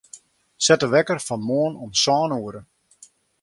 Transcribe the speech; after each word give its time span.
Set 0.65 0.81
de 0.83 0.87
wekker 0.93 1.19
foar 1.27 1.41
moarn 1.47 1.73
om 1.83 1.91
sân 2.01 2.31
oere. 2.39 2.61